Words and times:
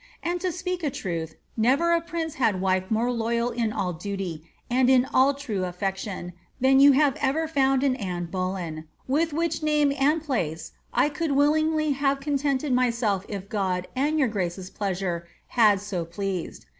And 0.23 0.41
to 0.41 0.51
speak 0.51 0.81
a 0.81 0.89
truth, 0.89 1.35
never 1.55 1.91
a 1.93 2.01
prince 2.01 2.33
had 2.33 2.59
wife 2.59 2.89
more 2.89 3.11
loyal 3.11 3.51
in 3.51 3.71
all 3.71 3.93
duty, 3.93 4.49
and 4.67 4.89
in 4.89 5.05
all 5.05 5.35
true 5.35 5.63
affection, 5.63 6.33
than 6.59 6.79
you 6.79 6.93
have 6.93 7.15
ever 7.21 7.47
found 7.47 7.83
in 7.83 7.95
Anna 7.95 8.25
Bolen,— 8.25 8.87
^with 9.07 9.31
which 9.31 9.61
name 9.61 9.93
and 9.99 10.19
place 10.19 10.71
I 10.91 11.09
could 11.09 11.33
willingly 11.33 11.91
have 11.91 12.19
contented 12.19 12.73
myself 12.73 13.27
if 13.29 13.47
God 13.47 13.87
and 13.95 14.17
yonr 14.19 14.31
grace's 14.31 14.71
pleasure 14.71 15.27
had 15.49 15.79
so 15.79 16.03
pleased. 16.03 16.65